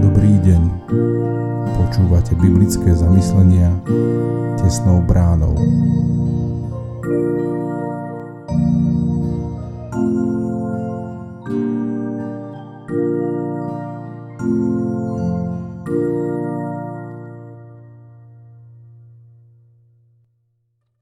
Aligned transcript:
Dobrý 0.00 0.34
deň. 0.38 0.62
Počúvate 1.74 2.38
biblické 2.38 2.94
zamyslenia 2.94 3.74
tesnou 4.54 5.02
bránou. 5.02 5.58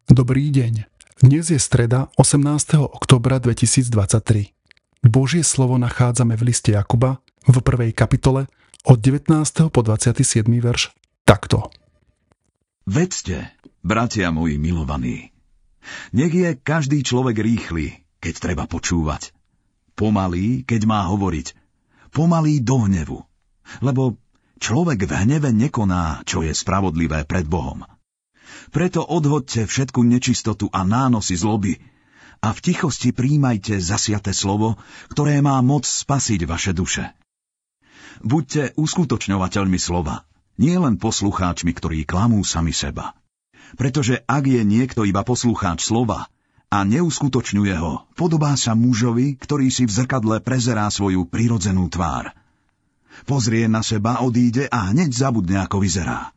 Dobrý 0.09 0.49
deň. 0.49 0.98
Dnes 1.19 1.51
je 1.51 1.59
streda 1.59 2.15
18. 2.15 2.79
oktobra 2.79 3.43
2023. 3.43 4.55
Božie 5.03 5.43
slovo 5.43 5.75
nachádzame 5.75 6.39
v 6.39 6.55
liste 6.55 6.71
Jakuba 6.71 7.19
v 7.43 7.59
prvej 7.59 7.91
kapitole 7.91 8.47
od 8.87 9.03
19. 9.03 9.35
po 9.75 9.81
27. 9.83 10.47
verš 10.47 10.95
takto. 11.27 11.75
Vedzte, 12.87 13.51
bratia 13.83 14.31
moji 14.31 14.63
milovaní, 14.63 15.35
nech 16.15 16.31
je 16.31 16.55
každý 16.55 17.03
človek 17.03 17.35
rýchly, 17.43 17.99
keď 18.23 18.35
treba 18.39 18.71
počúvať. 18.71 19.35
Pomalý, 19.99 20.63
keď 20.63 20.87
má 20.87 21.03
hovoriť. 21.11 21.51
Pomalý 22.15 22.63
do 22.63 22.87
hnevu. 22.87 23.19
Lebo 23.83 24.23
človek 24.63 25.03
v 25.03 25.13
hneve 25.27 25.51
nekoná, 25.51 26.23
čo 26.23 26.47
je 26.47 26.55
spravodlivé 26.55 27.27
pred 27.27 27.43
Bohom. 27.43 27.98
Preto 28.69 29.05
odhodte 29.05 29.65
všetku 29.65 30.05
nečistotu 30.05 30.69
a 30.73 30.85
nánosy 30.85 31.37
zloby 31.39 31.81
a 32.39 32.55
v 32.55 32.59
tichosti 32.63 33.11
príjmajte 33.11 33.83
zasiate 33.83 34.31
slovo, 34.31 34.79
ktoré 35.11 35.43
má 35.43 35.59
moc 35.65 35.89
spasiť 35.89 36.41
vaše 36.47 36.73
duše. 36.77 37.11
Buďte 38.23 38.75
uskutočňovateľmi 38.79 39.79
slova, 39.79 40.27
nie 40.59 40.75
len 40.75 40.99
poslucháčmi, 40.99 41.71
ktorí 41.71 42.03
klamú 42.03 42.43
sami 42.43 42.75
seba. 42.75 43.15
Pretože 43.79 44.25
ak 44.27 44.45
je 44.49 44.63
niekto 44.65 45.05
iba 45.07 45.23
poslucháč 45.23 45.87
slova 45.87 46.27
a 46.69 46.79
neuskutočňuje 46.83 47.75
ho, 47.79 48.09
podobá 48.19 48.55
sa 48.59 48.75
mužovi, 48.75 49.39
ktorý 49.39 49.71
si 49.71 49.87
v 49.87 49.95
zrkadle 50.03 50.43
prezerá 50.43 50.89
svoju 50.91 51.29
prirodzenú 51.29 51.87
tvár. 51.91 52.33
Pozrie 53.27 53.67
na 53.67 53.83
seba, 53.83 54.23
odíde 54.23 54.71
a 54.71 54.95
hneď 54.95 55.11
zabudne, 55.11 55.59
ako 55.63 55.83
vyzerá. 55.83 56.31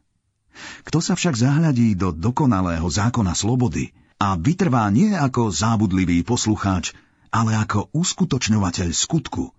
Kto 0.85 0.99
sa 0.99 1.13
však 1.15 1.35
zahľadí 1.37 1.95
do 1.95 2.11
dokonalého 2.11 2.85
zákona 2.85 3.33
slobody 3.33 3.95
a 4.21 4.37
vytrvá 4.37 4.85
nie 4.93 5.15
ako 5.15 5.49
zábudlivý 5.49 6.21
poslucháč, 6.21 6.93
ale 7.31 7.55
ako 7.55 7.89
uskutočňovateľ 7.95 8.89
skutku, 8.91 9.55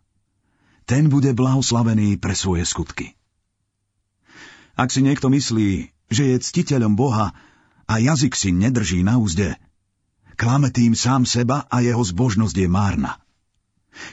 ten 0.85 1.09
bude 1.09 1.33
blahoslavený 1.33 2.21
pre 2.21 2.37
svoje 2.37 2.69
skutky. 2.69 3.17
Ak 4.77 4.93
si 4.93 5.01
niekto 5.05 5.33
myslí, 5.33 5.93
že 6.13 6.23
je 6.33 6.37
ctiteľom 6.37 6.97
Boha 6.97 7.33
a 7.89 7.95
jazyk 7.97 8.37
si 8.37 8.53
nedrží 8.53 9.01
na 9.01 9.17
úzde, 9.17 9.57
klame 10.37 10.69
tým 10.69 10.93
sám 10.93 11.25
seba 11.25 11.65
a 11.69 11.81
jeho 11.81 12.01
zbožnosť 12.01 12.57
je 12.57 12.69
márna. 12.69 13.21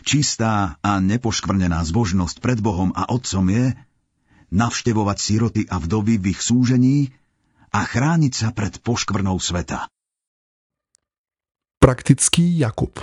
Čistá 0.03 0.75
a 0.83 0.99
nepoškvrnená 0.99 1.79
zbožnosť 1.87 2.43
pred 2.43 2.59
Bohom 2.59 2.91
a 2.91 3.07
Otcom 3.07 3.47
je, 3.47 3.75
navštevovať 4.49 5.17
síroty 5.17 5.61
a 5.69 5.77
vdovy 5.77 6.17
v 6.17 6.25
ich 6.33 6.41
súžení 6.41 7.09
a 7.69 7.85
chrániť 7.85 8.33
sa 8.33 8.49
pred 8.53 8.81
poškvrnou 8.81 9.37
sveta. 9.37 9.85
Praktický 11.79 12.59
Jakub 12.59 12.93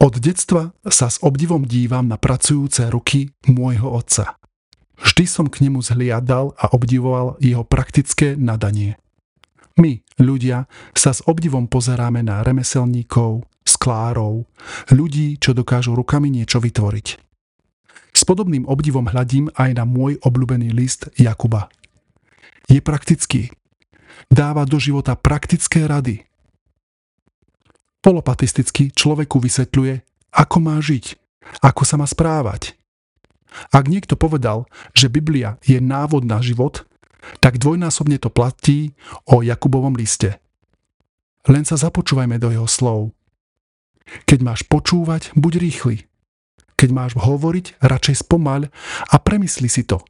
Od 0.00 0.14
detstva 0.16 0.72
sa 0.86 1.12
s 1.12 1.20
obdivom 1.20 1.68
dívam 1.68 2.08
na 2.08 2.16
pracujúce 2.16 2.88
ruky 2.88 3.30
môjho 3.46 3.90
otca. 3.90 4.40
Vždy 5.02 5.24
som 5.26 5.46
k 5.50 5.66
nemu 5.66 5.82
zhliadal 5.82 6.54
a 6.54 6.70
obdivoval 6.72 7.36
jeho 7.42 7.66
praktické 7.66 8.38
nadanie. 8.38 8.96
My, 9.74 9.98
ľudia, 10.20 10.70
sa 10.92 11.10
s 11.10 11.24
obdivom 11.26 11.66
pozeráme 11.66 12.22
na 12.22 12.44
remeselníkov, 12.44 13.42
sklárov, 13.64 14.44
ľudí, 14.92 15.40
čo 15.40 15.56
dokážu 15.56 15.96
rukami 15.96 16.28
niečo 16.28 16.60
vytvoriť. 16.60 17.31
S 18.22 18.24
podobným 18.24 18.70
obdivom 18.70 19.10
hľadím 19.10 19.50
aj 19.58 19.82
na 19.82 19.82
môj 19.82 20.14
obľúbený 20.22 20.70
list 20.70 21.10
Jakuba. 21.18 21.66
Je 22.70 22.78
praktický. 22.78 23.50
Dáva 24.30 24.62
do 24.62 24.78
života 24.78 25.18
praktické 25.18 25.90
rady. 25.90 26.22
Polopatisticky 27.98 28.94
človeku 28.94 29.42
vysvetľuje, 29.42 30.06
ako 30.38 30.56
má 30.62 30.78
žiť, 30.78 31.18
ako 31.66 31.82
sa 31.82 31.98
má 31.98 32.06
správať. 32.06 32.78
Ak 33.74 33.90
niekto 33.90 34.14
povedal, 34.14 34.70
že 34.94 35.10
Biblia 35.10 35.58
je 35.66 35.82
návod 35.82 36.22
na 36.22 36.38
život, 36.38 36.86
tak 37.42 37.58
dvojnásobne 37.58 38.22
to 38.22 38.30
platí 38.30 38.94
o 39.26 39.42
Jakubovom 39.42 39.98
liste. 39.98 40.38
Len 41.50 41.66
sa 41.66 41.74
započúvajme 41.74 42.38
do 42.38 42.54
jeho 42.54 42.70
slov. 42.70 43.10
Keď 44.30 44.38
máš 44.46 44.62
počúvať, 44.62 45.34
buď 45.34 45.58
rýchly. 45.58 46.11
Keď 46.82 46.90
máš 46.90 47.14
hovoriť, 47.14 47.78
radšej 47.78 48.26
spomaľ 48.26 48.66
a 49.06 49.16
premysli 49.22 49.70
si 49.70 49.86
to. 49.86 50.02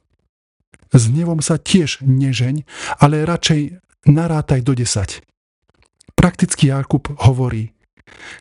S 0.89 1.13
hnevom 1.13 1.45
sa 1.45 1.61
tiež 1.61 2.01
nežeň, 2.01 2.65
ale 2.97 3.29
radšej 3.29 3.77
narátaj 4.09 4.65
do 4.65 4.73
10. 4.73 5.21
Praktický 6.17 6.73
Jakub 6.73 7.13
hovorí, 7.29 7.77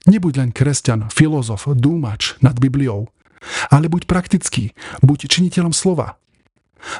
nebuď 0.08 0.48
len 0.48 0.52
kresťan, 0.56 1.12
filozof, 1.12 1.68
dúmač 1.76 2.40
nad 2.40 2.56
Bibliou, 2.56 3.12
ale 3.68 3.92
buď 3.92 4.08
praktický, 4.08 4.72
buď 5.04 5.28
činiteľom 5.28 5.76
slova. 5.76 6.16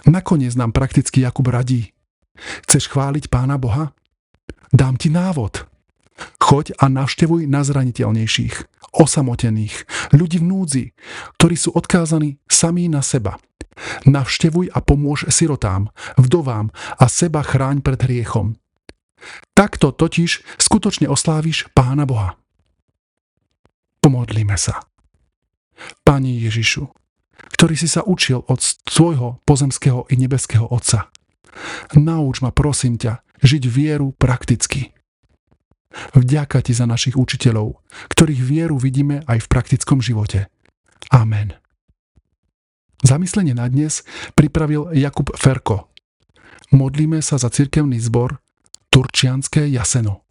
Nakoniec 0.04 0.52
nám 0.60 0.76
praktický 0.76 1.24
Jakub 1.24 1.48
radí. 1.48 1.96
Chceš 2.68 2.92
chváliť 2.92 3.32
Pána 3.32 3.56
Boha? 3.56 3.96
Dám 4.76 5.00
ti 5.00 5.08
návod. 5.08 5.71
Choď 6.42 6.76
a 6.78 6.92
navštevuj 6.92 7.48
najzraniteľnejších, 7.48 8.56
osamotených, 8.92 9.76
ľudí 10.12 10.44
v 10.44 10.46
núdzi, 10.46 10.86
ktorí 11.40 11.56
sú 11.56 11.72
odkázaní 11.74 12.38
samí 12.46 12.92
na 12.92 13.00
seba. 13.00 13.40
Navštevuj 14.04 14.70
a 14.76 14.80
pomôž 14.84 15.32
sirotám, 15.32 15.90
vdovám 16.20 16.70
a 17.00 17.06
seba 17.08 17.42
chráň 17.42 17.82
pred 17.82 17.98
hriechom. 18.04 18.60
Takto 19.56 19.94
totiž 19.94 20.44
skutočne 20.60 21.08
osláviš 21.08 21.72
Pána 21.72 22.04
Boha. 22.04 22.36
Pomodlíme 24.02 24.58
sa. 24.58 24.82
Pani 26.02 26.42
Ježišu, 26.42 26.90
ktorý 27.58 27.74
si 27.78 27.88
sa 27.90 28.02
učil 28.06 28.44
od 28.46 28.60
svojho 28.90 29.42
pozemského 29.46 30.10
i 30.10 30.18
nebeského 30.18 30.66
Otca, 30.68 31.10
nauč 31.94 32.42
ma 32.42 32.50
prosím 32.54 32.98
ťa 32.98 33.22
žiť 33.42 33.64
vieru 33.70 34.14
prakticky 34.18 34.94
Vďaka 36.12 36.60
ti 36.60 36.76
za 36.76 36.84
našich 36.84 37.16
učiteľov, 37.16 37.80
ktorých 38.12 38.42
vieru 38.44 38.76
vidíme 38.76 39.24
aj 39.32 39.48
v 39.48 39.52
praktickom 39.52 40.04
živote. 40.04 40.52
Amen. 41.08 41.56
Zamyslenie 43.02 43.56
na 43.56 43.66
dnes 43.72 44.04
pripravil 44.36 44.92
Jakub 44.92 45.32
Ferko. 45.40 45.90
Modlíme 46.76 47.24
sa 47.24 47.40
za 47.40 47.48
cirkevný 47.50 47.98
zbor 47.98 48.44
Turčianské 48.92 49.72
jaseno. 49.72 50.28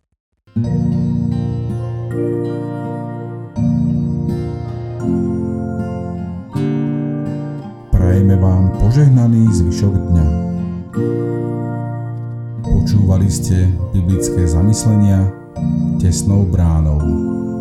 Prajeme 7.91 8.37
vám 8.37 8.69
požehnaný 8.79 9.49
zvyšok 9.49 9.95
dňa. 9.97 10.27
Počúvali 12.63 13.29
ste 13.33 13.65
biblické 13.97 14.45
zamyslenia 14.45 15.40
tesnou 16.01 16.45
bránou. 16.45 17.60